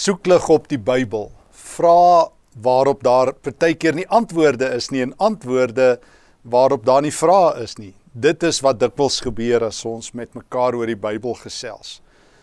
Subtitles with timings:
[0.00, 1.28] soeklig op die Bybel.
[1.52, 2.30] Vra
[2.64, 5.98] waarop daar partykeer nie antwoorde is nie en antwoorde
[6.40, 7.92] waarop daar nie vrae is nie.
[8.12, 11.98] Dit is wat dikwels gebeur as ons met mekaar oor die Bybel gesels.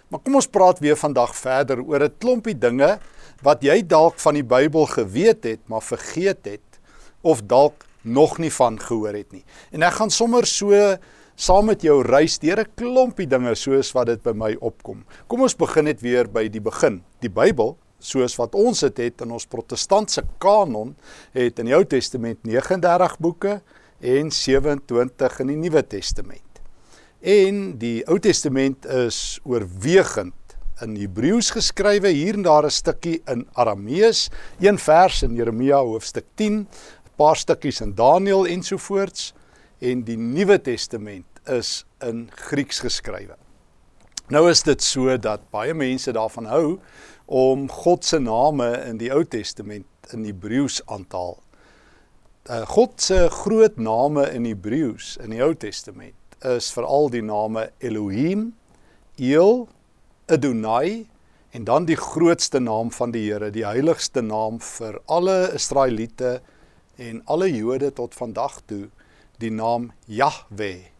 [0.07, 2.99] Maar kom ons praat weer vandag verder oor 'n klompie dinge
[3.41, 6.79] wat jy dalk van die Bybel geweet het, maar vergeet het
[7.21, 9.43] of dalk nog nie van gehoor het nie.
[9.71, 10.97] En ek gaan sommer so
[11.37, 15.05] saam met jou reis deur 'n klompie dinge soos wat dit by my opkom.
[15.27, 17.03] Kom ons begin net weer by die begin.
[17.21, 20.95] Die Bybel soos wat ons dit het in ons protestantse kanon
[21.33, 23.61] het in die Ou Testament 39 boeke
[24.01, 26.61] en 27 in die Nuwe Testament.
[27.21, 30.33] En die Ou Testament is oorwegend
[30.81, 36.25] in Hebreëus geskrywe, hier en daar 'n stukkie in Aramees, een vers in Jeremia hoofstuk
[36.35, 36.67] 10, 'n
[37.15, 39.33] paar stukkies in Daniël ensovoorts
[39.79, 43.37] en die Nuwe Testament is in Grieks geskrywe.
[44.33, 46.77] Nou is dit so dat baie mense daarvan hou
[47.27, 51.37] om God se name in die Ou Testament in Hebreëus aan te haal.
[52.47, 56.15] Uh, God se groot name in Hebreëus in die Ou Testament
[56.47, 58.51] is veral die name Elohim,
[59.17, 59.67] El,
[60.27, 61.07] Adonai
[61.55, 66.37] en dan die grootste naam van die Here, die heiligste naam vir alle Israeliete
[67.01, 68.87] en alle Jode tot vandag toe,
[69.41, 70.97] die naam Jahwe.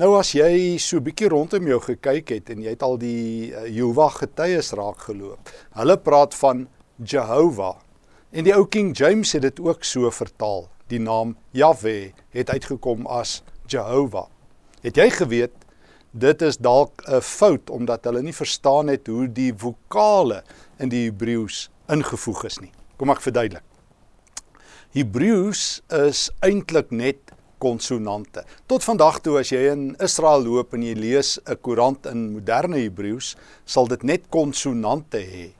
[0.00, 3.52] Nou as jy so 'n bietjie rondom jou gekyk het en jy het al die
[3.52, 5.50] uh, Jehovah getuies raak geloop.
[5.74, 6.68] Hulle praat van
[7.04, 7.76] Jehovah.
[8.30, 10.68] En die ou King James het dit ook so vertaal.
[10.88, 14.28] Die naam Jahwe het uitgekom as Jehovah.
[14.82, 15.56] Het jy geweet
[16.12, 20.42] dit is dalk 'n fout omdat hulle nie verstaan het hoe die vokale
[20.78, 22.72] in die Hebreëus ingevoeg is nie.
[22.96, 23.64] Kom ek verduidelik.
[24.90, 27.29] Hebreëus is eintlik net
[27.60, 28.44] konsonante.
[28.66, 32.80] Tot vandag toe as jy in Israel loop en jy lees 'n koerant in moderne
[32.80, 35.50] Hebreëus, sal dit net konsonante hê.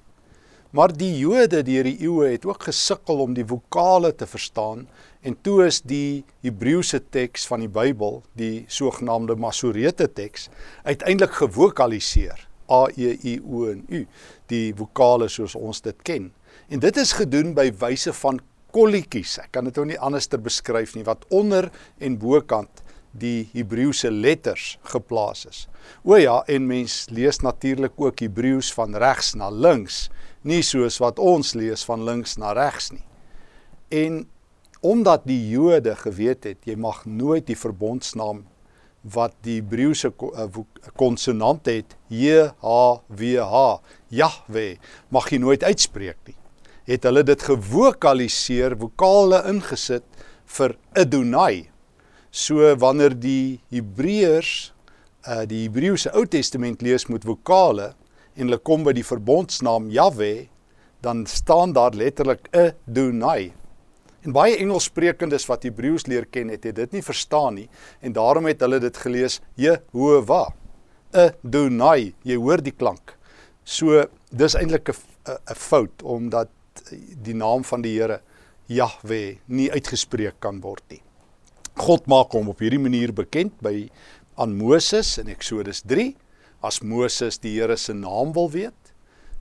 [0.70, 4.86] Maar die Jode deur die eeue het ook gesukkel om die vokale te verstaan
[5.22, 10.48] en toe is die Hebreëse teks van die Bybel, die sogenaamde Masorete teks,
[10.84, 12.46] uiteindelik gewokaliseer.
[12.70, 14.06] A E I O en U,
[14.46, 16.30] die vokale soos ons dit ken.
[16.70, 18.38] En dit is gedoen by wyse van
[18.72, 19.38] kolletjies.
[19.42, 24.10] Ek kan dit nou nie anders te beskryf nie wat onder en bokant die Hebreëse
[24.10, 25.64] letters geplaas is.
[26.06, 30.08] O ja, en mens lees natuurlik ook Hebreëus van regs na links
[30.46, 33.04] nie soos wat ons lees van links na regs nie.
[33.90, 34.22] En
[34.80, 38.46] omdat die Jode geweet het jy mag nooit die verbondsnaam
[39.02, 40.60] wat die Hebreëse eh,
[41.00, 42.74] konsonant het J H
[43.08, 44.76] W H Jahwe
[45.10, 46.39] mag jy nooit uitspreek nie.
[46.88, 50.04] Het hulle dit gewokaliseer, vokale ingesit
[50.56, 51.70] vir Adonai.
[52.30, 54.72] So wanneer die Hebreërs
[55.28, 57.92] uh die Hebreëse Ou Testament lees met vokale,
[58.34, 60.48] en hulle kom by die verbondsnaam Jahwe,
[61.04, 63.52] dan staan daar letterlik Adonai.
[64.24, 67.68] En baie Engelssprekendes wat Hebreëus leer ken het, het dit nie verstaan nie
[68.04, 70.50] en daarom het hulle dit gelees Jehovah.
[71.10, 73.16] Adonai, jy hoor die klank.
[73.64, 74.96] So dis eintlik 'n
[75.28, 76.48] 'n fout omdat
[77.24, 78.20] die naam van die Here
[78.70, 81.02] Jahwe nie uitgespreek kan word nie.
[81.80, 83.88] God maak hom op hierdie manier bekend by
[84.40, 85.82] aan Moses in Eksodus
[86.62, 88.92] as Moses die Here se naam wil weet.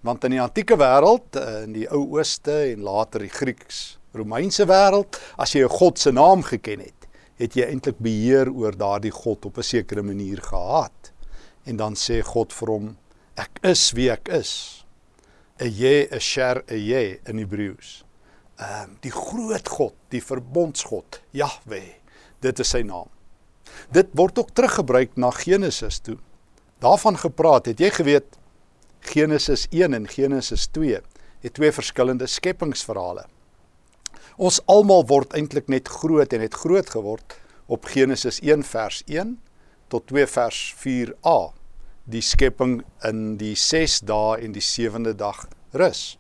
[0.01, 4.65] Want in die antieke wêreld, eh, in die ou ooste en later die Grieks Romeinse
[4.65, 7.07] wêreld, as jy 'n God se naam geken het,
[7.37, 11.11] het jy eintlik beheer oor daardie God op 'n sekere manier gehad.
[11.65, 12.97] En dan sê God vir hom,
[13.37, 14.78] ek is wie ek is.
[15.59, 18.03] 'n Jy, 'n Sher, 'n Jy in Hebreëus.
[18.59, 21.83] Ehm die groot God, die verbondsgod, Jahwe.
[22.39, 23.09] Dit is sy naam.
[23.91, 26.17] Dit word ook teruggebruik na Genesis toe
[26.79, 28.37] daarvan gepraat, het jy geweet
[28.99, 31.01] Genesis 1 en Genesis 2
[31.39, 33.25] het twee verskillende skepingsverhale.
[34.39, 37.35] Ons almal word eintlik net groot en het groot geword
[37.67, 39.37] op Genesis 1 vers 1
[39.91, 41.37] tot 2 vers 4a.
[42.09, 45.43] Die skepping in die 6 dae en die 7de dag
[45.77, 46.17] rus.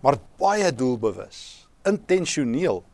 [0.00, 2.84] Maar baie doelbewus, intentioneel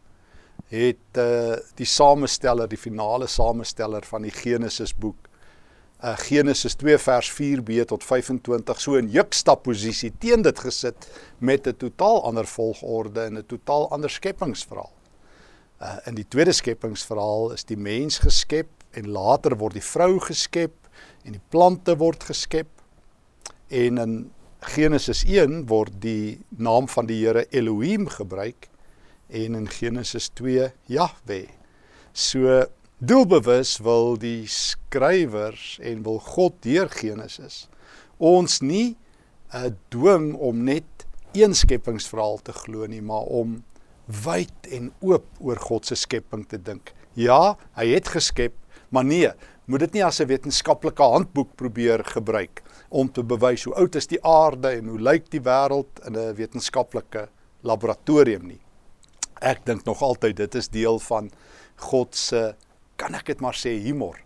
[0.73, 5.29] het uh, die samesteller, die finale samesteller van die Genesis boek
[6.05, 11.09] uh, Genesis 2 vers 4b tot 25 so in jukstap posisie teen dit gesit
[11.39, 14.93] met 'n totaal ander volgorde en 'n totaal ander skepingsverhaal.
[15.81, 20.73] Uh in die tweede skepingsverhaal is die mens geskep en later word die vrou geskep
[21.27, 22.71] en die plante word geskep
[23.69, 24.17] en in
[24.77, 28.71] Genesis 1 word die naam van die Here Elohim gebruik
[29.29, 31.47] en in Genesis 2 Jahwe.
[32.15, 32.65] So
[32.97, 37.67] Doelbewus wil die skrywers en wil God deur Genesis
[38.19, 38.97] ons nie
[39.55, 41.07] uh dwing om net
[41.37, 43.61] een skepingsverhaal te glo nie, maar om
[44.07, 46.93] wyd en oop oor God se skepping te dink.
[47.15, 48.55] Ja, hy het geskep,
[48.89, 49.31] maar nee,
[49.67, 54.07] moet dit nie as 'n wetenskaplike handboek probeer gebruik om te bewys hoe oud is
[54.07, 57.29] die aarde en hoe lyk die wêreld in 'n wetenskaplike
[57.63, 58.61] laboratorium nie.
[59.41, 61.31] Ek dink nog altyd dit is deel van
[61.77, 62.55] God se
[62.97, 64.17] kan ek dit maar sê humor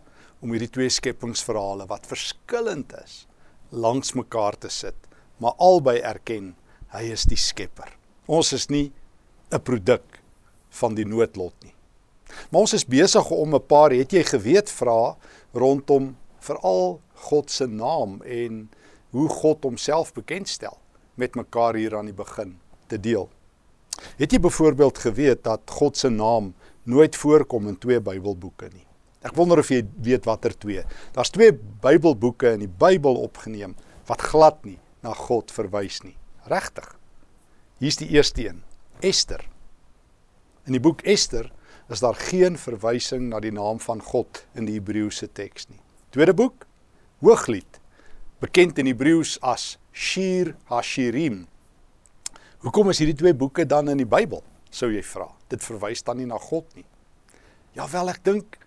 [0.40, 3.26] om hierdie twee skepingsverhale wat verskillend is
[3.70, 4.96] langs mekaar te sit,
[5.38, 6.54] maar albei erken
[6.92, 7.96] hy is die skepper.
[8.26, 8.92] Ons is nie
[9.52, 10.20] 'n produk
[10.70, 11.74] van die noodlot nie.
[12.50, 15.16] Maar ons is besig om 'n paar het jy geweet vra
[15.52, 18.70] rondom veral God se naam en
[19.10, 20.78] hoe God homself bekendstel
[21.14, 23.28] met mekaar hier aan die begin te deel.
[24.16, 28.86] Het jy byvoorbeeld geweet dat God se naam nooit voorkom in twee Bybelboeke nie?
[29.20, 30.84] Ek wonder of jy weet watter twee.
[31.12, 33.76] Daar's twee Bybelboeke in die Bybel opgeneem
[34.08, 36.16] wat glad nie na God verwys nie.
[36.48, 36.88] Regtig.
[37.80, 38.62] Hier's die eerste een.
[39.04, 39.44] Ester.
[40.64, 41.50] In die boek Ester
[41.90, 45.80] is daar geen verwysing na die naam van God in die Hebreëse teks nie.
[46.14, 46.66] Tweede boek,
[47.20, 47.80] Hooglied,
[48.42, 51.44] bekend in Hebreëus as Shir HaShirim.
[52.62, 54.44] Hoekom is hierdie twee boeke dan in die Bybel?
[54.70, 55.26] Sou jy vra.
[55.50, 56.86] Dit verwys dan nie na God nie.
[57.74, 58.58] Ja wel, ek dink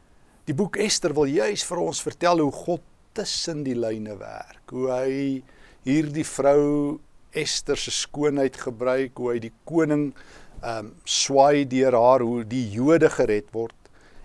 [0.48, 2.84] die boek Ester wil juis vir ons vertel hoe God
[3.16, 4.66] tussen die lyne werk.
[4.74, 5.16] Hoe hy
[5.88, 7.00] hierdie vrou
[7.34, 10.12] Ester se skoonheid gebruik, hoe hy die koning
[10.64, 13.76] ehm um, swaai deur haar hoe die Jode gered word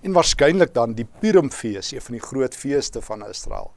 [0.06, 3.72] en waarskynlik dan die Purimfees, een van die groot feeste van Israel,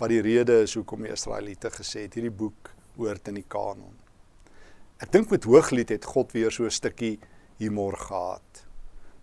[0.00, 3.92] wat die rede is hoekom die Israeliete gesê het hierdie boek hoort in die kanon.
[5.04, 7.18] Ek dink met Hooglied het God weer so 'n stukkie
[7.58, 8.64] humor gehad.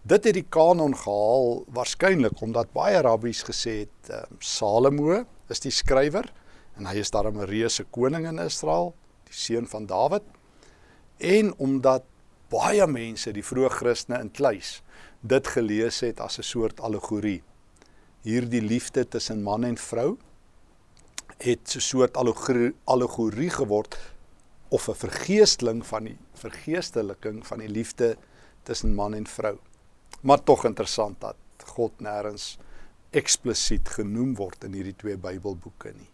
[0.05, 5.71] Dit het die kanon gehaal waarskynlik omdat baie rabbies gesê het um, Salomo is die
[5.71, 6.29] skrywer
[6.77, 8.93] en hy is daarom 'n reuse koning in Israel,
[9.25, 10.23] die seun van Dawid
[11.17, 12.03] en omdat
[12.53, 14.81] baie mense, die vroeë Christene in Kluis,
[15.21, 17.41] dit gelees het as 'n soort allegorie.
[18.23, 20.17] Hierdie liefde tussen man en vrou
[21.39, 23.97] het so 'n soort allegorie, allegorie geword
[24.69, 28.17] of 'n vergeesteling van die vergeesteliking van die liefde
[28.63, 29.57] tussen man en vrou.
[30.21, 31.35] Maar tog interessant dat
[31.65, 32.57] God nêrens
[33.11, 36.12] eksplisiet genoem word in hierdie twee Bybelboeke nie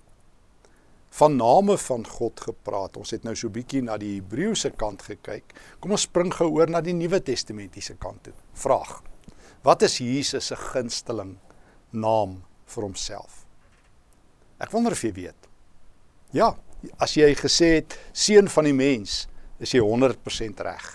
[1.10, 2.98] van name van God gepraat.
[2.98, 5.56] Ons het nou so bietjie na die Hebreëse kant gekyk.
[5.82, 8.36] Kom ons spring gou oor na die Nuwe Testamentiese kant toe.
[8.54, 9.00] Vraag:
[9.66, 11.38] Wat is Jesus se gunsteling
[11.92, 12.40] naam
[12.70, 13.44] vir homself?
[14.60, 15.50] Ek wonder of jy weet.
[16.36, 16.54] Ja,
[17.02, 19.26] as jy gesê het seun van die mens,
[19.60, 20.90] is jy 100% reg.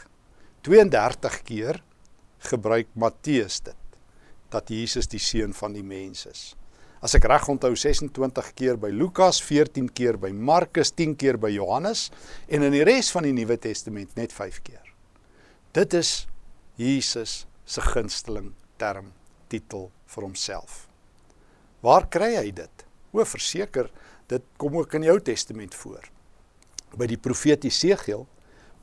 [0.64, 1.82] 32 keer
[2.50, 3.80] gebruik Matteus dit
[4.52, 6.44] dat Jesus die seun van die mens is
[7.04, 11.50] as ek reg onthou 26 keer by Lukas, 14 keer by Markus, 10 keer by
[11.52, 12.08] Johannes
[12.48, 14.86] en in die res van die Nuwe Testament net 5 keer.
[15.76, 16.24] Dit is
[16.80, 19.12] Jesus se gunsteling term
[19.52, 20.86] titel vir homself.
[21.84, 22.86] Waar kry hy dit?
[23.12, 23.90] O, verseker,
[24.32, 26.08] dit kom ook in die Ou Testament voor.
[26.96, 28.24] By die profeet Jesegiel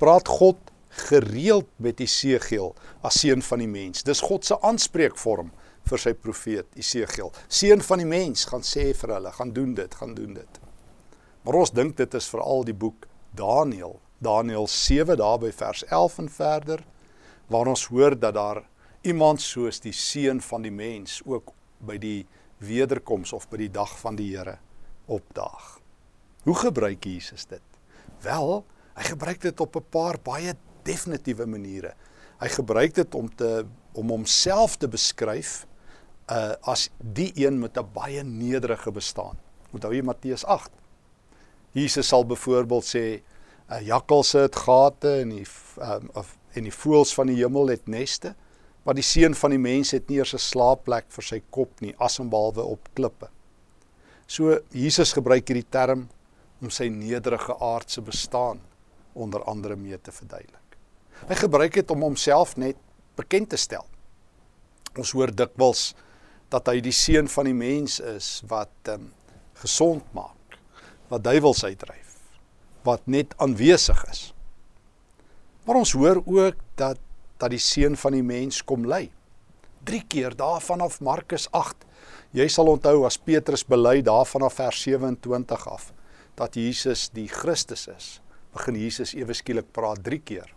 [0.01, 0.59] praat God
[1.07, 4.05] gereeld met Jesegiel as seun van die mens.
[4.05, 5.49] Dis God se aanspreekvorm
[5.89, 7.31] vir sy profeet Esegiel.
[7.47, 10.59] Seun van die mens gaan sê vir hulle, gaan doen dit, gaan doen dit.
[11.43, 16.17] Maar ons dink dit is veral die boek Daniël, Daniël 7 daar by vers 11
[16.21, 16.83] en verder
[17.51, 18.61] waar ons hoor dat daar
[19.01, 21.51] iemand soos die seun van die mens ook
[21.81, 22.27] by die
[22.61, 24.59] wederkoms of by die dag van die Here
[25.11, 25.79] opdaag.
[26.45, 27.63] Hoe gebruik Jesus dit?
[28.21, 28.61] Wel,
[28.95, 30.53] hy gebruik dit op 'n paar baie
[30.83, 31.93] definitiewe maniere.
[32.39, 35.65] Hy gebruik dit om te om homself te beskryf
[36.31, 39.37] uh as die een met 'n baie nederige bestaan.
[39.71, 40.71] Onthou jy Matteus 8?
[41.71, 43.23] Jesus sal byvoorbeeld sê 'n
[43.71, 45.47] uh, jakkalse het gate en die
[45.79, 48.35] um, of en die voëls van die hemel het neste,
[48.83, 51.95] maar die seun van die mens het nie eers 'n slaapplek vir sy kop nie,
[51.97, 53.29] asembehalwe op klippe.
[54.27, 56.09] So Jesus gebruik hierdie term
[56.61, 58.61] om sy nederige aardse bestaan
[59.13, 60.77] onder andere mee te verduidelik.
[61.27, 62.77] Hy gebruik dit om homself net
[63.15, 63.85] bekend te stel.
[64.97, 65.93] Ons hoor dikwels
[66.51, 69.09] dat hy die seun van die mens is wat um,
[69.61, 70.57] gesond maak,
[71.11, 72.17] wat duiwels uitdryf,
[72.87, 74.25] wat net aanwesig is.
[75.65, 76.99] Maar ons hoor ook dat
[77.41, 79.07] dat die seun van die mens kom lei.
[79.89, 81.87] 3 keer daarvan af Markus 8.
[82.37, 85.87] Jy sal onthou as Petrus bely daarvan af vers 27 af
[86.37, 88.09] dat Jesus die Christus is.
[88.53, 90.53] Begin Jesus ewe skielik praat 3 keer.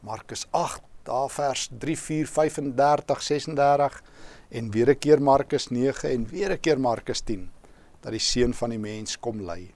[0.00, 4.00] Markus 8 daar vers 3 4 35 36
[4.48, 7.50] en weer 'n keer Markus 9 en weer 'n keer Markus 10
[8.00, 9.74] dat die seun van die mens kom lei.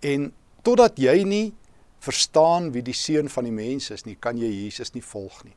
[0.00, 0.32] En
[0.62, 1.54] totdat jy nie
[1.98, 5.56] verstaan wie die seun van die mens is nie, kan jy Jesus nie volg nie.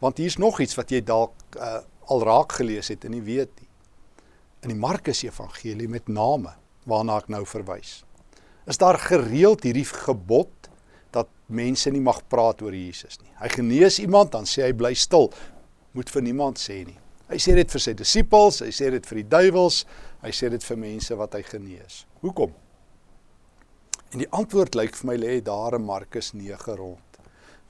[0.00, 3.52] Want hier's nog iets wat jy dalk uh, al raak gelees het en nie weet
[3.60, 3.68] nie.
[4.62, 6.54] In die Markus Evangelie met name
[6.88, 8.00] waarna ek nou verwys.
[8.66, 10.70] Is daar gereeld hierdie gebod
[11.12, 13.30] dat mense nie mag praat oor Jesus nie.
[13.40, 15.30] Hy genees iemand dan sê hy bly stil.
[15.92, 16.98] Moet vir niemand sê nie.
[17.30, 19.84] Hy sê dit vir sy disippels, hy sê dit vir die duiwels,
[20.24, 22.02] hy sê dit vir mense wat hy genees.
[22.24, 22.50] Hoekom?
[24.10, 27.20] En die antwoord lyk vir my lê daar in Markus 9 rond.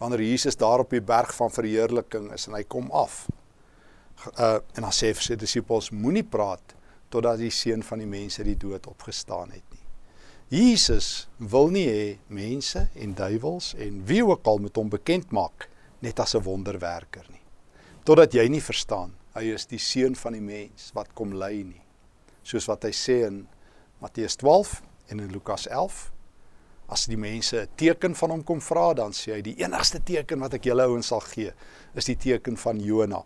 [0.00, 3.26] Wanneer Jesus daar op die berg van verheerliking is en hy kom af.
[4.38, 6.74] Uh en dan sê hy vir sy disippels moenie praat
[7.12, 9.84] totdat die seun van die mense die dood opgestaan het nie.
[10.50, 15.68] Jesus wil nie hê mense en duiwels en wie ook al moet hom bekend maak
[16.00, 17.44] net as 'n wonderwerker nie.
[18.04, 21.82] Totdat jy nie verstaan hy is die seun van die mens wat kom lei nie.
[22.46, 23.42] Soos wat hy sê in
[24.00, 24.80] Matteus 12
[25.10, 26.10] en in Lukas 11
[26.90, 30.40] As die mense 'n teken van hom kom vra, dan sê hy die enigste teken
[30.40, 31.52] wat ek julle ouens sal gee,
[31.94, 33.22] is die teken van Jona.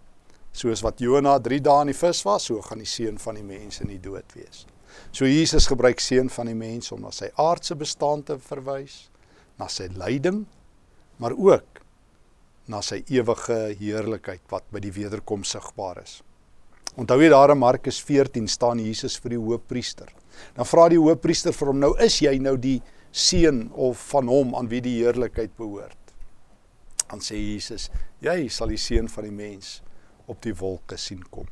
[0.52, 3.42] Soos wat Jona 3 dae in die vis was, so gaan die seun van die
[3.42, 4.66] mens in die dood wees.
[5.12, 9.08] So Jesus gebruik seun van die mens om na sy aardse bestaan te verwys,
[9.58, 10.44] na sy lyding,
[11.18, 11.73] maar ook
[12.70, 16.20] na sy ewige heerlikheid wat by die wederkoms sigbaar is.
[16.96, 20.08] Onthou jy daar in Markus 14 staan Jesus vir die hoofpriester.
[20.54, 22.78] Dan vra die hoofpriester vir hom nou is jy nou die
[23.14, 25.98] seun of van hom aan wie die heerlikheid behoort.
[27.10, 27.90] Dan sê Jesus,
[28.22, 29.80] jy sal die seun van die mens
[30.30, 31.50] op die wolke sien kom.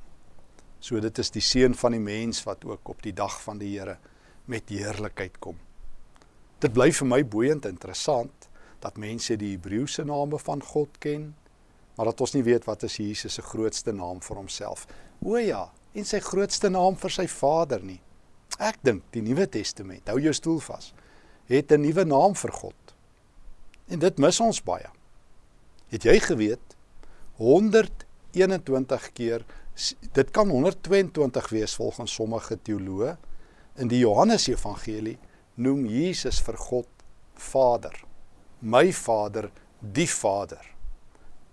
[0.82, 3.74] So dit is die seun van die mens wat ook op die dag van die
[3.76, 3.98] Here
[4.50, 5.58] met heerlikheid kom.
[6.62, 8.48] Dit bly vir my boeiend interessant
[8.82, 11.30] dat mense die Hebreëse name van God ken,
[11.96, 14.86] maar dat ons nie weet wat is Jesus se grootste naam vir homself.
[15.22, 18.00] O ja, en sy grootste naam vir sy Vader nie.
[18.58, 20.92] Ek dink die Nuwe Testament, hou jou stoel vas,
[21.48, 22.94] het 'n nuwe naam vir God.
[23.88, 24.90] En dit mis ons baie.
[25.88, 26.76] Het jy geweet
[27.36, 29.44] 121 keer
[30.12, 33.16] dit kan 122 wees volgens sommige teoloë
[33.76, 35.18] in die Johannes Evangelie
[35.54, 36.88] noem Jesus vir God
[37.34, 38.11] Vader
[38.62, 39.50] my Vader,
[39.80, 40.62] die Vader.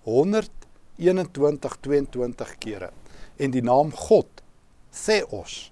[0.06, 2.92] 121 22 kere.
[3.38, 4.44] En die naam God,
[4.94, 5.72] Theos,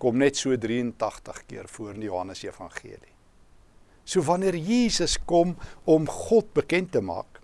[0.00, 3.12] kom net so 83 keer voor in die Johannes Evangelie.
[4.08, 7.42] So wanneer Jesus kom om God bekend te maak.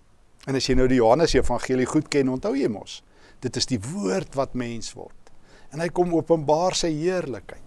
[0.48, 3.02] En as jy nou die Johannes Evangelie goed ken, onthou jy mos,
[3.44, 5.32] dit is die woord wat mens word.
[5.74, 7.60] En hy kom openbaar sy heerlikheid.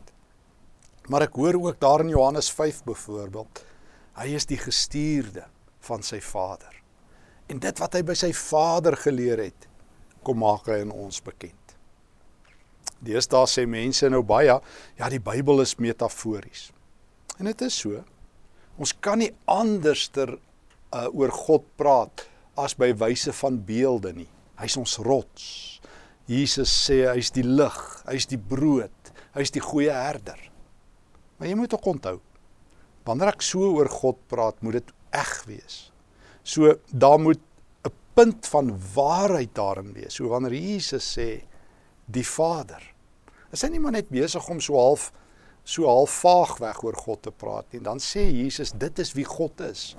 [1.11, 3.61] Maar ek hoor ook daar in Johannes 5 byvoorbeeld,
[4.17, 5.45] hy is die gestuurde
[5.87, 6.73] van sy Vader.
[7.47, 9.67] En dit wat hy by sy Vader geleer het,
[10.23, 11.55] kom maak hy in ons bekend.
[13.03, 14.57] Deesdae sê mense nou baie,
[14.97, 16.69] ja, die Bybel is metafories.
[17.37, 18.01] En dit is so.
[18.77, 22.25] Ons kan nie anderster uh, oor God praat
[22.57, 24.29] as by wyse van beelde nie.
[24.57, 25.45] Hy's ons rots.
[26.27, 27.77] Jesus sê hy's die lig,
[28.09, 30.39] hy's die brood, hy's die goeie herder.
[31.37, 32.17] Maar jy moet ook onthou,
[33.07, 35.91] wanneer ek so oor God praat, moet dit eg wees.
[36.43, 37.39] So daar moet
[37.83, 40.15] 'n punt van waarheid daarin wees.
[40.15, 41.43] So wanneer Jesus sê
[42.05, 42.93] die Vader,
[43.51, 45.11] is hy nie maar net besig om so half
[45.67, 47.81] so half vaag weg oor God te praat nie.
[47.83, 49.95] Dan sê Jesus dit is wie God is.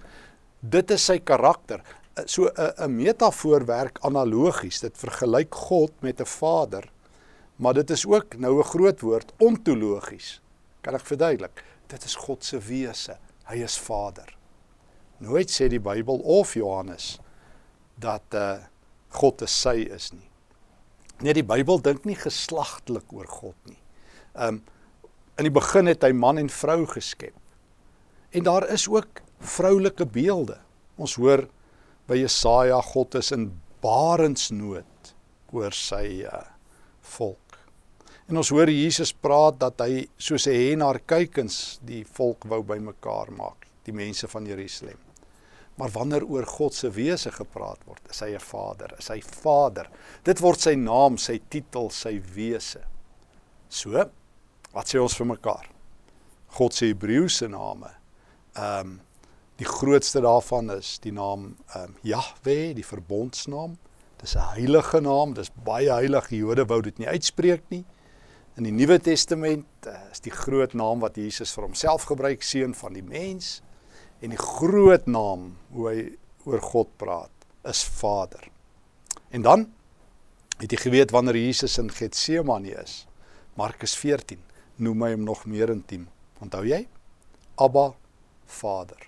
[0.60, 1.82] Dit is sy karakter.
[2.24, 4.80] So 'n 'n metafoor werk analogies.
[4.80, 6.90] Dit vergelyk God met 'n Vader.
[7.56, 10.40] Maar dit is ook nou 'n groot woord ontologies.
[10.80, 11.64] Kan ek verduidelik?
[11.86, 13.18] Dit is God se wese.
[13.44, 14.37] Hy is Vader.
[15.18, 17.16] Nooit sê die Bybel of Johannes
[17.98, 18.58] dat uh
[19.18, 20.28] God 'n sy is nie.
[21.20, 23.80] Nee, die Bybel dink nie geslagtelik oor God nie.
[24.34, 24.62] Um
[25.38, 27.34] in die begin het hy man en vrou geskep.
[28.34, 30.58] En daar is ook vroulike beelde.
[30.98, 31.46] Ons hoor
[32.06, 35.14] by Jesaja God is in barensnood
[35.52, 36.44] oor sy uh
[37.00, 37.58] volk.
[38.28, 42.62] En ons hoor Jesus praat dat hy soos 'n hen haar kuikens die volk wou
[42.62, 45.07] bymekaar maak, die mense van Jerusalem.
[45.78, 49.88] Maar wanneer oor God se wese gepraat word, is hy 'n Vader, is hy Vader.
[50.24, 52.82] Dit word sy naam, sy titel, sy wese.
[53.68, 54.10] So,
[54.72, 55.68] wat sê ons vir mekaar?
[56.58, 57.92] God se Hebreëse name.
[58.56, 59.00] Ehm um,
[59.58, 63.78] die grootste daarvan is die naam ehm um, Jahwe, die verbondsnaam.
[64.18, 66.28] Dis 'n heilige naam, dis baie heilig.
[66.28, 67.84] Die Jode wou dit nie uitspreek nie.
[68.56, 72.74] In die Nuwe Testament uh, is die groot naam wat Jesus vir homself gebruik, seun
[72.74, 73.62] van die mens
[74.20, 75.98] en die groot naam hoe hy
[76.48, 78.48] oor God praat is Vader.
[79.30, 79.66] En dan
[80.58, 83.04] het jy geweet wanneer Jesus in Getsemane is.
[83.58, 84.40] Markus 14
[84.82, 86.06] noem hy hom nog meer intiem.
[86.42, 86.84] Onthou jy?
[87.58, 87.92] Abba
[88.46, 89.00] Vader.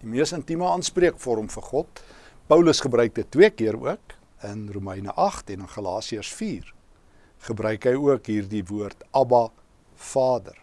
[0.00, 2.02] Die mees intieme aanspreekvorm vir God.
[2.50, 6.66] Paulus gebruik dit twee keer ook in Romeine 8 en in Galasiërs 4.
[7.48, 9.46] Gebruik hy ook hierdie woord Abba
[9.94, 10.56] Vader.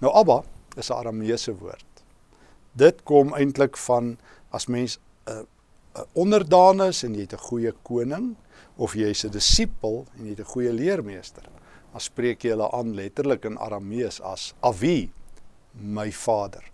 [0.00, 0.42] Nou Abba
[0.76, 1.91] is 'n Arameese woord.
[2.72, 4.18] Dit kom eintlik van
[4.50, 5.42] as mens 'n uh,
[5.96, 8.36] uh, onderdaan is en jy het 'n goeie koning
[8.76, 11.42] of jy's 'n disipel en jy het 'n goeie leermeester
[11.92, 15.10] dan spreek jy hulle aan letterlik in Aramees as Avi,
[15.72, 16.64] my vader.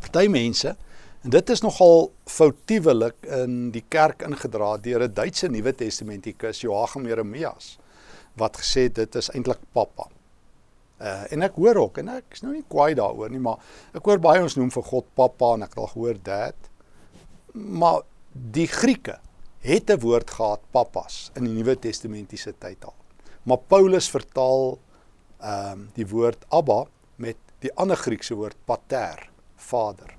[0.00, 0.74] Party mense
[1.20, 7.06] en dit is nogal foutiewelik in die kerk ingedra deur 'n Duitse Nuwe Testamentikus Joachim
[7.06, 7.78] Jeremias
[8.36, 10.08] wat gesê dit is eintlik pappa.
[11.00, 13.62] Uh, en ek hoor ook en ek is nou nie kwaai daaroor nie, maar
[13.96, 16.70] ek hoor baie ons noem vir God pappa en ek het al gehoor dad.
[17.54, 19.16] Maar die Grieke
[19.64, 22.94] het 'n woord gehad pappas in die Nuwe Testamentiese tyd al.
[23.44, 24.78] Maar Paulus vertaal
[25.40, 26.84] ehm um, die woord Abba
[27.16, 30.16] met die ander Griekse woord pater, vader.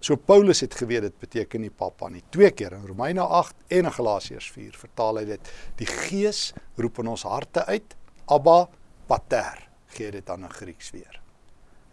[0.00, 2.22] So Paulus het geweet dit beteken nie pappa nie.
[2.30, 5.50] Twee keer in Romeine 8 en in Galasiërs 4 vertaal hy dit.
[5.76, 8.68] Die Gees roep in ons harte uit Abba
[9.06, 9.67] pater.
[9.96, 11.20] Gee dit dan in Grieks weer.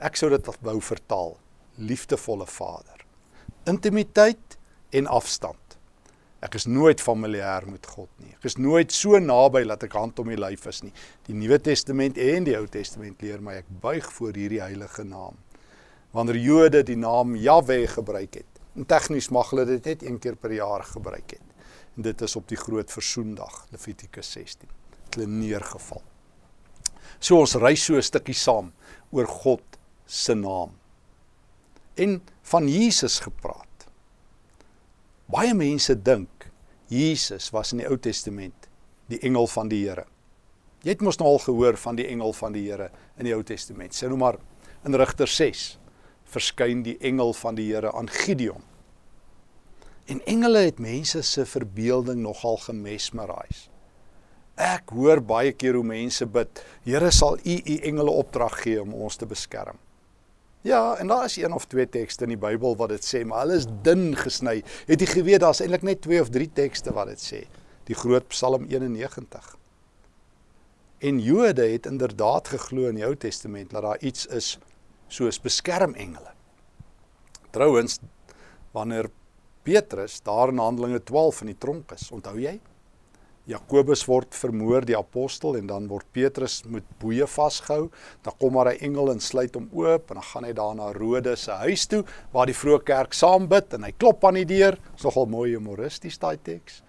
[0.03, 1.37] Ek sou dit wou vertaal
[1.75, 3.05] liefdevolle vader.
[3.67, 4.57] Intimiteit
[4.95, 5.59] en afstand.
[6.45, 8.33] Ek is nooit familier met God nie.
[8.35, 10.93] Ek is nooit so naby dat ek hand om die lyf is nie.
[11.25, 15.39] Die Nuwe Testament en die Ou Testament leer my ek buig voor hierdie heilige naam.
[16.15, 20.37] Wanneer Jode die naam Jahwe gebruik het, en tegnies mag hulle dit net een keer
[20.39, 21.71] per jaar gebruik het.
[21.95, 24.69] En dit is op die groot versoendag, Levitikus 16.
[25.07, 26.03] Het hulle neergeval.
[27.19, 28.73] So ons ry so 'n stukkie saam
[29.11, 29.63] oor God
[30.05, 30.71] se naam.
[31.95, 33.87] En van Jesus gepraat.
[35.25, 36.51] Baie mense dink
[36.87, 38.67] Jesus was in die Ou Testament
[39.09, 40.05] die engel van die Here.
[40.83, 43.43] Jy het mos nou al gehoor van die engel van die Here in die Ou
[43.43, 43.93] Testament.
[43.93, 44.37] Sê nou maar
[44.85, 45.77] in Rigter 6
[46.29, 48.61] verskyn die engel van die Here aan Gideon.
[50.05, 53.74] En engele het mense se verbeelding nogal gemesmeriseer.
[54.55, 58.93] Ek hoor baie keer hoe mense bid, Here sal U U engele opdrag gee om
[58.93, 59.77] ons te beskerm.
[60.65, 63.43] Ja, en daar is een of twee tekste in die Bybel wat dit sê, maar
[63.43, 64.63] hulle is dun gesny.
[64.87, 67.43] Het jy geweet daar's eintlik net twee of drie tekste wat dit sê?
[67.85, 69.51] Die groot Psalm 91.
[71.05, 74.55] En Jode het inderdaad geglo in die Ou Testament dat daar iets is
[75.11, 76.31] soos beskermengele.
[77.53, 77.99] Trouwens,
[78.73, 79.11] wanneer
[79.63, 82.57] Petrus daar in Handelinge 12 in die tronk is, onthou jy?
[83.45, 87.91] Jakobus word vermoor die apostel en dan word Petrus met boeye vasgehou.
[88.25, 90.91] Dan kom maar 'n engel en sluit hom oop en dan gaan hy daar na
[90.91, 94.45] Rode se huis toe waar die vroeë kerk saam bid en hy klop aan die
[94.45, 94.77] deur.
[94.95, 96.81] Dis nogal mooi humoristies daai teks.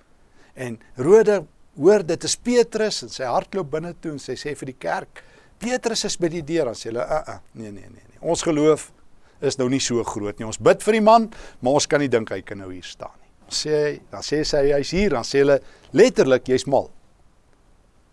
[0.55, 1.45] En Rode
[1.77, 4.79] hoor dit is Petrus en sy hart loop binne toe en sy sê vir die
[4.79, 5.23] kerk:
[5.59, 8.19] "Petrus is by die deur." Dan sê hulle: "Uh uh, nee nee nee nee.
[8.21, 8.93] Ons geloof
[9.41, 10.47] is nou nie so groot nie.
[10.47, 13.13] Ons bid vir die man, maar ons kan nie dink hy kan nou hier staan
[13.21, 15.61] nie." Sê hy, dan sê sy hy's hier, dan sê hulle
[15.97, 16.91] letterlik jy's mal.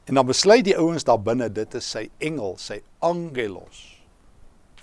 [0.05, 3.85] En dan besluit die ouens daar binne dit is sy engel, sy angelos.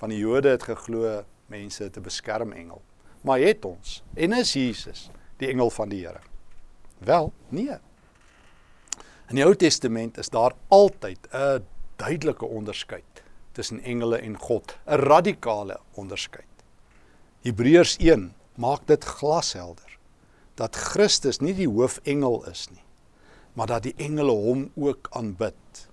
[0.01, 1.21] Van die Jode het geglo
[1.53, 2.81] mense te beskerm engel.
[3.27, 5.09] Maar het ons en is Jesus
[5.41, 6.23] die engel van die Here?
[7.05, 7.77] Wel, nee.
[9.31, 11.65] In die Ou Testament is daar altyd 'n
[11.97, 16.47] duidelike onderskeid tussen engele en God, 'n radikale onderskeid.
[17.43, 19.90] Hebreërs 1 maak dit glashelder
[20.61, 22.85] dat Christus nie die hoofengel is nie,
[23.57, 25.87] maar dat die engele hom ook aanbid.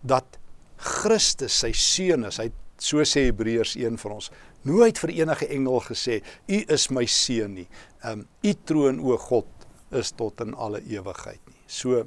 [0.00, 0.38] Dat
[0.80, 2.40] Christus sy seun is.
[2.40, 4.30] Hy so sê Hebreërs 1 vir ons.
[4.68, 7.68] Nooit vir enige engel gesê, "U is my seun nie."
[8.04, 9.48] Um u troon o God
[9.90, 11.60] is tot in alle ewigheid nie.
[11.66, 12.06] So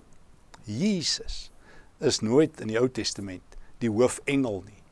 [0.66, 1.52] Jesus
[2.00, 4.84] is nooit in die Ou Testament die hoofengel nie.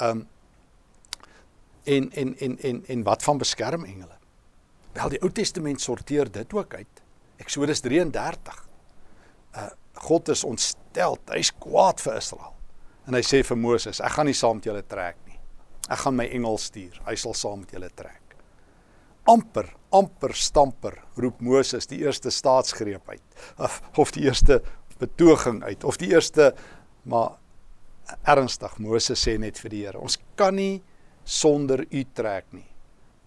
[0.00, 0.28] Um
[1.84, 4.19] en en en en en wat van beskermengele?
[5.00, 7.02] Wel die Ou Testament sorteer dit ook uit.
[7.40, 8.64] Eksodus 33.
[9.56, 12.54] Uh God is ontstel, hy's kwaad vir Israel.
[13.10, 15.36] En hy sê vir Moses, ek gaan nie saam met julle trek nie.
[15.92, 16.94] Ek gaan my engel stuur.
[17.04, 18.36] Hy sal saam met julle trek.
[19.28, 23.36] Amper, amper stamper roep Moses die eerste staatsgreep uit.
[23.58, 24.62] Of, of die eerste
[25.02, 26.54] betoging uit of die eerste
[27.08, 27.36] maar
[28.28, 30.80] ernstig Moses sê net vir die Here, ons kan nie
[31.24, 32.66] sonder u trek nie.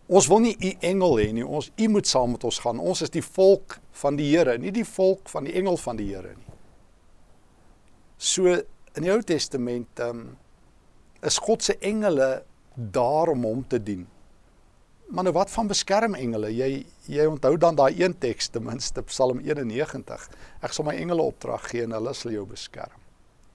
[0.07, 1.45] Ons wil nie u engel hê nie.
[1.45, 2.79] Ons u moet saam met ons gaan.
[2.79, 6.09] Ons is die volk van die Here, nie die volk van die engel van die
[6.11, 6.57] Here nie.
[8.17, 10.25] So in die Ou Testament um,
[11.23, 12.43] is God se engele
[12.75, 14.05] daar om hom te dien.
[15.13, 16.49] Maar nou wat van beskermengele?
[16.55, 16.71] Jy
[17.11, 20.27] jy onthou dan daai een teks ten minste Psalm 91.
[20.63, 23.02] Ek sal my engele opdrag gee en hulle sal jou beskerm.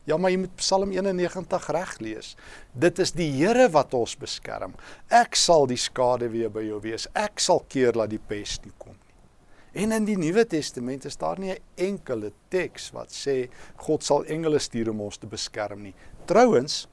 [0.08, 2.30] Ja, maar jy moet Psalm 91 reg lees.
[2.72, 4.72] Dit is die Here wat ons beskerm.
[5.12, 7.04] Ek sal die skade weer by jou wees.
[7.12, 9.82] Ek sal keer dat die pes nie kom nie.
[9.84, 14.24] En in die Nuwe Testament is daar nie 'n enkele teks wat sê God sal
[14.24, 15.94] engele stuur om ons te beskerm nie.
[16.26, 16.88] Trouwens,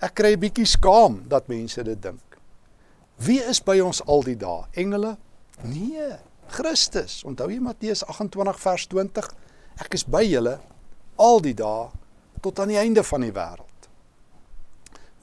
[0.00, 2.38] ek kry 'n bietjie skaam dat mense dit dink.
[3.16, 4.64] Wie is by ons al die dae?
[4.74, 5.16] Engele?
[5.62, 7.24] Nee, Christus.
[7.24, 9.34] Onthou jy Matteus 28 vers 20?
[9.80, 10.60] Ek is by julle
[11.16, 11.90] al die dae
[12.42, 13.88] tot aan die einde van die wêreld.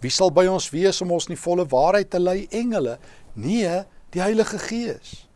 [0.04, 2.48] Wie sal by ons wees om ons in die volle waarheid te lei?
[2.52, 2.98] Engele?
[3.34, 5.28] Nee, die Heilige Gees.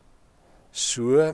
[0.71, 1.33] So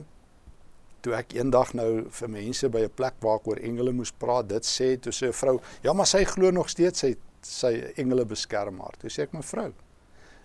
[1.04, 4.48] toe ek eendag nou vir mense by 'n plek waar ek oor engele moes praat,
[4.48, 8.24] dit sê toe sê 'n vrou, "Ja, maar sy glo nog steeds sy sy engele
[8.24, 9.72] beskerm haar." Toe sê ek, "Mevrou,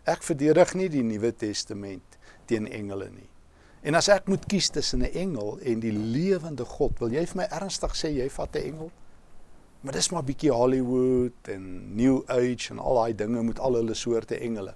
[0.06, 3.30] ek verdedig nie die Nuwe Testament teen engele nie.
[3.84, 7.38] En as ek moet kies tussen 'n engel en die lewende God, wil jy vir
[7.38, 8.92] my ernstig sê jy vat 'n engel?"
[9.82, 13.96] Maar dis maar bietjie Hollywood en New Age en al daai dinge met al hulle
[13.98, 14.76] soorte engele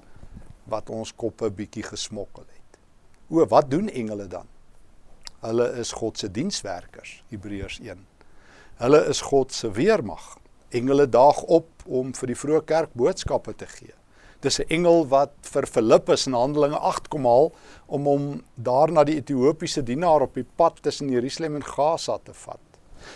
[0.72, 2.80] wat ons koppe bietjie gesmokkel het.
[3.30, 4.50] O, wat doen engele dan?
[5.46, 8.02] Hulle is God se dienswerkers, Hebreërs 1.
[8.82, 10.26] Hulle is God se weermag.
[10.74, 13.94] Engele daag op om vir die vroeë kerk boodskappe te gee.
[14.41, 17.54] Dis 'n engel wat vir Filippus in Handelinge 8 kom haal
[17.86, 22.34] om hom daar na die Ethiopiese dienaar op die pad tussen Jerusalem en Gaza te
[22.34, 22.64] vat.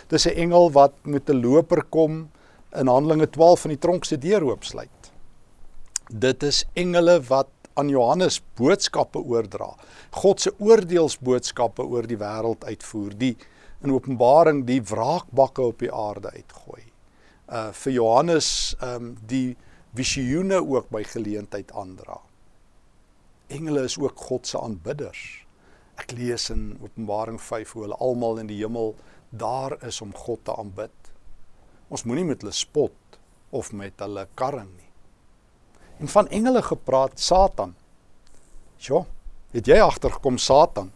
[0.08, 2.30] Dis 'n engel wat met 'n loper kom
[2.74, 5.12] in Handelinge 12 van die tronk se deur oopsluit.
[6.10, 9.74] Dit is engele wat aan Johannes boodskappe oordra.
[10.10, 13.36] God se oordeelsboodskappe oor die wêreld uitvoer, die
[13.80, 16.82] in Openbaring die wraakbakke op die aarde uitgooi.
[17.48, 19.56] Uh vir Johannes ehm um, die
[19.94, 22.20] visioene ook by geleentheid aandra.
[23.50, 25.22] Engele is ook God se aanbidders.
[25.98, 28.94] Ek lees in Openbaring 5 hoe hulle almal in die hemel
[29.30, 31.12] daar is om God te aanbid.
[31.88, 33.18] Ons moenie met hulle spot
[33.50, 34.88] of met hulle karring nie.
[36.00, 37.74] En van engele gepraat, Satan.
[38.80, 39.04] Ja,
[39.52, 40.92] het jy agtergekom Satan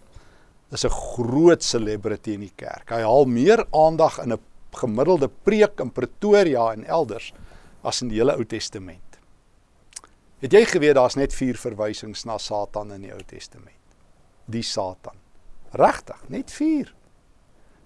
[0.71, 2.91] is 'n groot celebrity in die kerk.
[2.91, 4.41] Hy haal meer aandag in 'n
[4.73, 7.33] gemiddelde preek in Pretoria en elders
[7.83, 9.19] as in die hele Ou Testament.
[10.39, 13.97] Het jy geweet daar's net 4 verwysings na Satan in die Ou Testament?
[14.45, 15.17] Die Satan.
[15.71, 16.95] Regtig, net 4.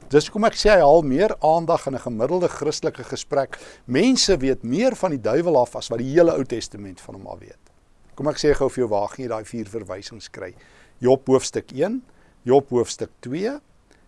[0.09, 3.59] Dis hoekom ek sê hy haal meer aandag in 'n gemiddelde Christelike gesprek.
[3.87, 7.27] Mense weet meer van die duiwel af as wat die hele Ou Testament van hom
[7.27, 7.61] al weet.
[8.15, 10.55] Kom ek sê gou vir jou waar gaan jy daai vier verwysings kry?
[10.99, 12.03] Job hoofstuk 1,
[12.43, 13.61] Job hoofstuk 2,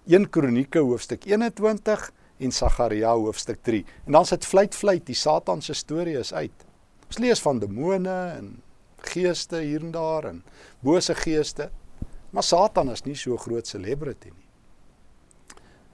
[0.06, 3.84] 1 Kronieke hoofstuk 21 en Sagaria hoofstuk 3.
[4.06, 6.66] En dan sit fluit fluit die Satan se storie is uit.
[7.06, 8.62] Ons lees van demone en
[9.12, 10.42] geeste hier en daar en
[10.80, 11.70] bose geeste.
[12.30, 14.49] Maar Satan is nie so groot celebrity nie.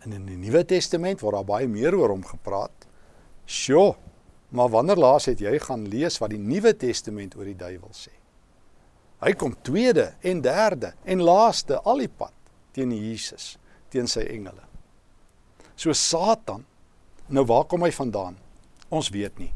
[0.06, 2.86] En in die Nuwe Testament word daar baie meer oor hom gepraat.
[3.46, 3.96] Sjoe,
[4.54, 8.14] maar wanneer laas het jy gaan lees wat die Nuwe Testament oor die duiwel sê?
[9.24, 12.34] Hy kom tweede en derde en laaste al die pad
[12.76, 13.56] teen Jesus,
[13.90, 14.62] teen sy engele.
[15.74, 16.62] So Satan,
[17.32, 18.36] nou waar kom hy vandaan?
[18.92, 19.50] Ons weet nie.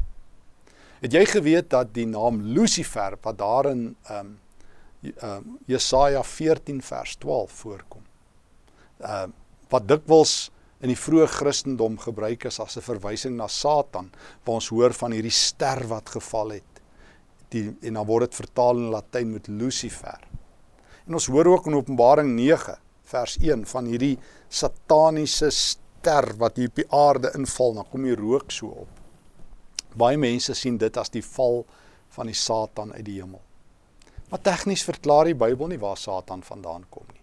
[1.01, 4.39] Het jy geweet dat die naam Lucifer wat daarin ehm um,
[5.25, 8.03] um, Jesaja 14 vers 12 voorkom?
[8.99, 9.37] Ehm um,
[9.71, 10.49] wat dikwels
[10.81, 14.11] in die vroeë Christendom gebruik is as 'n verwysing na Satan,
[14.43, 16.81] waar ons hoor van hierdie ster wat geval het.
[17.49, 20.19] Die en dan word dit vertaal in Latyn met Lucifer.
[21.07, 24.17] En ons hoor ook in Openbaring 9 vers 1 van hierdie
[24.49, 28.89] sataniese ster wat hier op die aarde inval, dan kom die rook so op.
[29.95, 31.65] Baie mense sien dit as die val
[32.09, 33.41] van die Satan uit die hemel.
[34.29, 37.20] Maar tegnies verklaar die Bybel nie waar Satan vandaan kom nie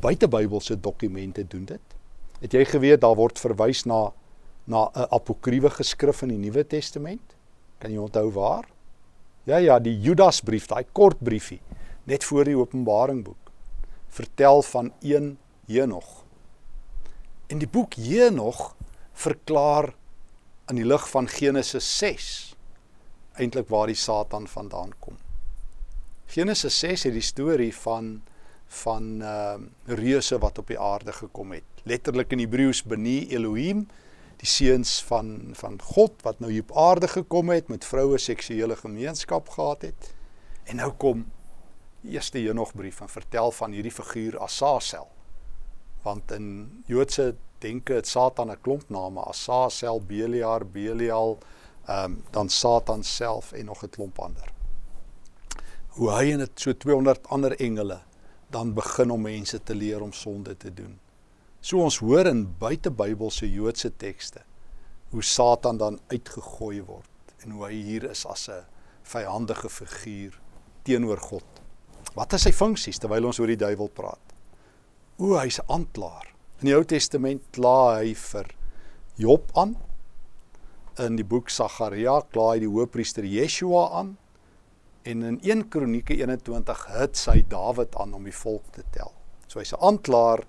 [0.00, 1.96] buitebybelse dokumente doen dit.
[2.40, 4.12] Het jy geweet daar word verwys na
[4.64, 7.34] na 'n apokriewe geskrif in die Nuwe Testament?
[7.78, 8.68] Kan jy onthou waar?
[9.44, 11.60] Ja ja, die Judasbrief, daai kort briefie
[12.04, 13.50] net voor die Openbaring boek
[14.08, 16.24] vertel van een Henog.
[17.46, 18.74] En die boek Henog
[19.12, 19.94] verklaar
[20.68, 22.56] in die lig van Genesis 6
[23.40, 25.16] eintlik waar die Satan vandaan kom.
[26.26, 28.22] Genesis 6 het die storie van
[28.72, 29.54] van uh
[29.84, 31.84] reuse wat op die aarde gekom het.
[31.84, 33.84] Letterlik in Hebreëus Beni Elohim,
[34.40, 38.76] die seuns van van God wat nou hier op aarde gekom het met vroue seksuele
[38.76, 40.14] gemeenskap gehad het.
[40.64, 41.26] En nou kom
[42.02, 45.08] eerste Henog brief en vertel van hierdie figuur Asasel.
[46.02, 46.46] Want in
[46.86, 51.38] Joodse denke het Satan 'n klomp name, Asasel, Beliar, Belial,
[51.86, 54.52] ehm um, dan Satan self en nog 'n klomp ander.
[55.88, 58.00] Hoe hy en dit so 200 ander engele
[58.52, 60.98] dan begin om mense te leer om sonde te doen.
[61.60, 64.42] So ons hoor in buitebybelse Joodse tekste
[65.12, 68.64] hoe Satan dan uitgegooi word en hoe hy hier is as 'n
[69.02, 70.40] vyandige figuur
[70.84, 71.44] teenoor God.
[72.14, 74.34] Wat is sy funksies terwyl ons oor die duiwel praat?
[75.18, 76.26] O, hy's 'n aanklaer.
[76.60, 78.46] In die Ou Testament kla hy vir
[79.16, 79.76] Job aan.
[80.98, 84.16] In die boek Sagaria kla hy die hoofpriester Yeshua aan.
[85.02, 89.10] En in 1 Kronieke 21 hit sy Dawid aan om die volk te tel.
[89.46, 90.44] So hy's 'n aanklaer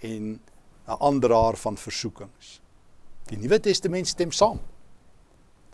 [0.00, 0.40] en
[0.86, 2.60] 'n aandraer van versoekings.
[3.30, 4.60] Die Nuwe Testament stem saam.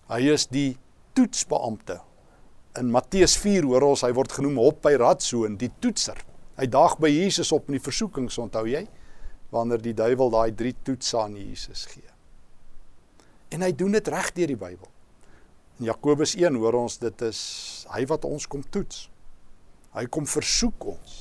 [0.08, 0.78] Hy is die
[1.12, 2.00] toetsbeampte.
[2.78, 6.24] In Matteus 4 hoor ons hy word genoem op by Ratsoon, die toetser.
[6.56, 8.86] Hy daag by Jesus op in die versoekings, onthou jy?
[9.50, 12.06] Wanneer die duiwel daai drie toetse aan Jesus gee.
[13.50, 14.88] En hy doen dit reg deur die Bybel.
[15.80, 19.08] In Jakobus 1 hoor ons dit is hy wat ons kom toets.
[19.96, 21.20] Hy kom versoek ons.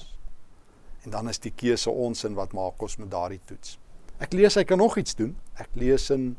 [1.05, 3.77] En dan is die keuse ons in wat maak ons met daardie toets.
[4.19, 5.34] Ek lees hy kan nog iets doen.
[5.58, 6.34] Ek lees in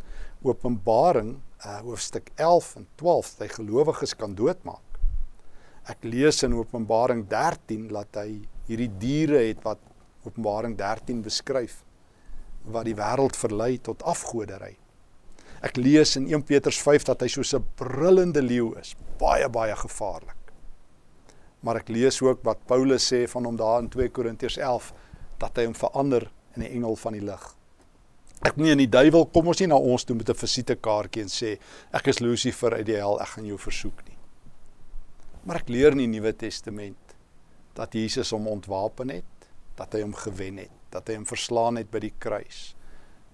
[0.45, 5.01] Openbaring uh, hoofstuk 11 en 12 dat hy gelowiges kan doodmaak.
[5.91, 9.81] Ek lees in Openbaring 13 dat hy hierdie diere het wat
[10.29, 11.81] Openbaring 13 beskryf
[12.69, 14.77] wat die wêreld verlei tot afgoderry.
[15.61, 19.77] Ek lees in 1 Petrus 5 dat hy soos 'n brullende leeu is, baie baie
[19.77, 20.37] gevaarlik.
[21.61, 24.93] Maar ek lees ook wat Paulus sê van hom daar in 2 Korintiërs 11
[25.39, 27.57] dat hy hom verander in 'n engel van die lig.
[28.41, 31.59] Ek meen die duiwel kom ons nie na ons toe met 'n visitekaartjie en sê
[31.93, 34.17] ek is Lucifer uit die hel, ek gaan jou versoek nie.
[35.45, 37.17] Maar ek leer in die Nuwe Testament
[37.75, 41.91] dat Jesus hom ontwapen het, dat hy hom gewen het, dat hy hom verslaan het
[41.91, 42.75] by die kruis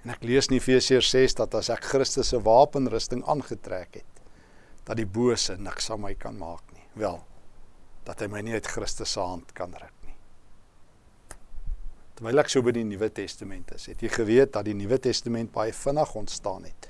[0.07, 4.21] En ek lees in Efesiërs 6 dat as ek Christus se wapenrusting aangetrek het,
[4.87, 6.85] dat die bose niks aan my kan maak nie.
[6.95, 7.17] Wel,
[8.07, 10.15] dat hy my nie uit Christus se hand kan ruk nie.
[12.15, 15.51] Terwyl ek so by die Nuwe Testament is, het jy geweet dat die Nuwe Testament
[15.57, 16.87] baie vinnig ontstaan het.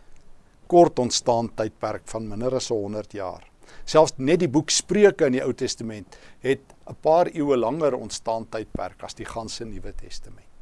[0.69, 3.47] Kort ontstaan tydperk van minder as 100 jaar.
[3.89, 8.45] Selfs net die boek Spreuke in die Ou Testament het 'n paar eeue langer ontstaan
[8.45, 10.53] tydperk as die ganse Nuwe Testament.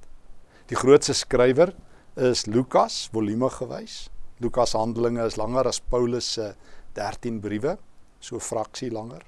[0.71, 1.75] Die grootste skrywer
[2.17, 4.09] is Lukas volume gewys.
[4.39, 6.55] Lukas Handelinge is langer as Paulus se
[6.95, 7.77] 13 briewe,
[8.21, 9.25] so fraksie langer.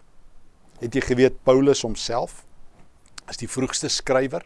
[0.78, 2.44] Het jy geweet Paulus homself
[3.26, 4.44] is die vroegste skrywer?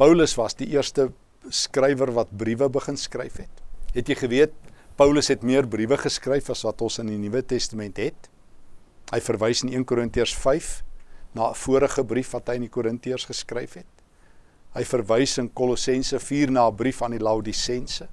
[0.00, 1.10] Paulus was die eerste
[1.52, 3.62] skrywer wat briewe begin skryf het.
[3.92, 4.56] Het jy geweet
[4.96, 8.30] Paulus het meer briewe geskryf as wat ons in die Nuwe Testament het?
[9.12, 10.80] Hy verwys in 1 Korintiërs 5
[11.34, 13.99] na 'n vorige brief wat hy aan die Korintiërs geskryf het.
[14.74, 18.08] Hy verwys in Kolossense 4 na 'n brief aan die Laodisense.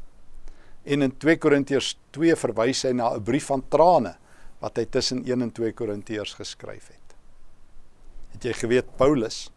[0.86, 4.18] En in 2 Korintiërs 2 verwys hy na 'n brief van trane
[4.60, 7.16] wat hy tussen 1 en 2 Korintiërs geskryf het.
[8.32, 9.52] Het jy geweet Paulus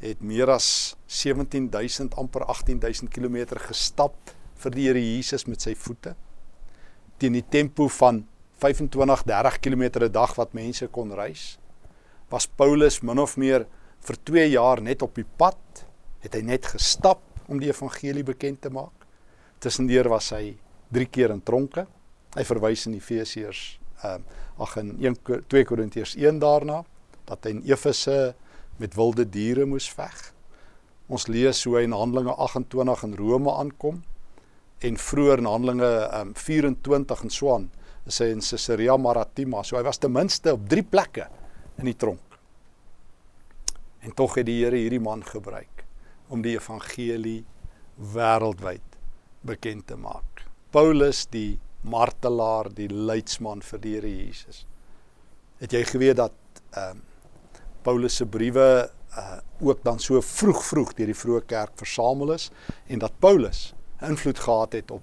[0.00, 4.14] het meer as 17000 amper 18000 km gestap
[4.62, 6.14] vir die Here Jesus met sy voete
[7.18, 8.22] teen die tempo van
[8.62, 11.58] 25 30 km 'n dag wat mense kon reis
[12.30, 13.66] was Paulus min of meer
[14.00, 15.84] vir 2 jaar net op die pad
[16.24, 19.06] het hy net gestap om die evangelie bekend te maak.
[19.62, 20.56] Tussendeur was hy
[20.94, 21.86] 3 keer in tronke.
[22.36, 25.14] Hy verwys in Efesiërs ehm uh, ag in 1
[25.46, 26.80] 2 Korintiërs 1 daarna
[27.28, 28.34] dat hy in Efese
[28.82, 30.16] met wilde diere moes veg.
[31.06, 34.00] Ons lees hoe hy in Handelinge 28 in Rome aankom
[34.82, 37.70] en vroeër in Handelinge um, 24 in Swan
[38.10, 39.62] is hy in Caesarea Maritima.
[39.62, 41.28] So hy was ten minste op 3 plekke
[41.78, 42.38] in die tronk.
[44.02, 45.77] En tog het die Here hierdie man gebruik
[46.28, 47.44] om die evangelie
[48.14, 48.98] wêreldwyd
[49.48, 50.44] bekend te maak.
[50.70, 54.64] Paulus die martelaar, die leidsman vir die Here Jesus.
[55.58, 56.34] Het jy geweet dat
[56.74, 57.04] ehm um,
[57.82, 62.50] Paulus se briewe uh ook dan so vroeg vroeg deur die vroeë kerk versamel is
[62.86, 63.72] en dat Paulus
[64.06, 65.02] invloed gehad het op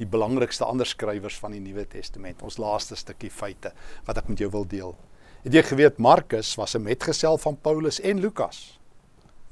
[0.00, 2.42] die belangrikste ander skrywers van die Nuwe Testament.
[2.42, 3.72] Ons laaste stukkie feite
[4.06, 4.94] wat ek met jou wil deel.
[5.42, 8.78] Het jy geweet Markus was 'n metgesel van Paulus en Lukas?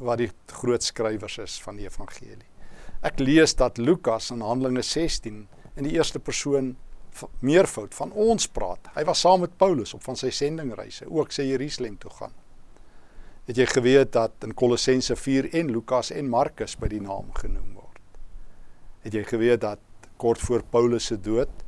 [0.01, 2.49] Wat die groot skrywers is van die evangelie.
[3.05, 6.75] Ek lees dat Lukas in Handelinge 16 in die eerste persoon
[7.45, 8.91] meervoud van ons praat.
[8.95, 12.35] Hy was saam met Paulus op van sy sendingreise, ook sy Jerusalem toe gaan.
[13.49, 17.73] Het jy geweet dat in Kolossense 4 en Lukas en Markus by die naam genoem
[17.75, 17.99] word?
[19.07, 19.81] Het jy geweet dat
[20.21, 21.65] kort voor Paulus se dood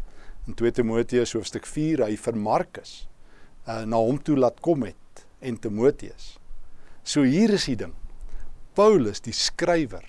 [0.46, 2.92] in 2 Timoteus hoofstuk 4 hy vir Markus
[3.66, 6.36] uh, na hom toe laat kom het en Timoteus.
[7.02, 7.96] So hier is die ding.
[8.74, 10.04] Paulus, die skrywer,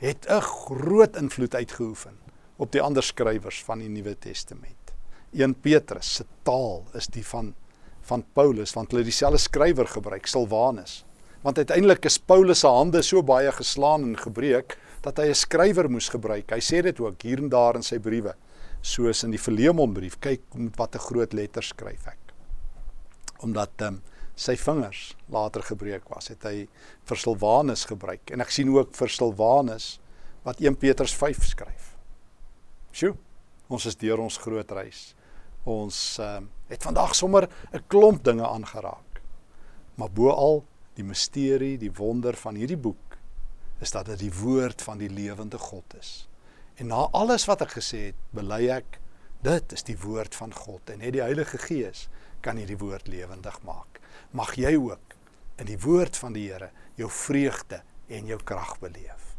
[0.00, 2.16] het 'n groot invloed uitgeoefen
[2.56, 4.92] op die ander skrywers van die Nuwe Testament.
[5.32, 7.54] 1 Petrus se taal is die van
[8.02, 11.04] van Paulus want hulle dieselfde skrywer gebruik, Silwanus.
[11.42, 15.90] Want uiteindelik is Paulus se hande so baie geslaan en gebreek dat hy 'n skrywer
[15.90, 16.50] moes gebruik.
[16.50, 18.34] Hy sê dit ook hier en daar in sy briewe
[18.80, 20.18] soos in die Filemonbrief.
[20.18, 22.18] Kyk met watter groot letters skryf ek.
[23.38, 24.02] Omdat ehm um,
[24.34, 26.66] sy vingers later gebreek was, het hy
[27.08, 29.98] vir Silwanus gebruik en ek sien ook vir Silwanus
[30.46, 31.92] wat 1 Petrus 5 skryf.
[32.92, 33.14] Sjoe,
[33.68, 35.12] ons is deur ons groot reis.
[35.68, 39.22] Ons um, het vandag sommer 'n klomp dinge aangeraak.
[39.94, 40.64] Maar boal
[40.94, 43.16] die misterie, die wonder van hierdie boek
[43.80, 46.28] is dat dit die woord van die lewende God is.
[46.76, 48.98] En na alles wat ek gesê het, bely ek
[49.42, 52.08] dit is die woord van God en net die Heilige Gees
[52.40, 54.01] kan hierdie woord lewendig maak.
[54.32, 55.16] Mag jy ook
[55.60, 59.31] in die woord van die Here jou vreugde en jou krag beleef.